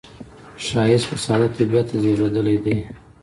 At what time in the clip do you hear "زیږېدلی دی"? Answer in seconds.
2.03-2.77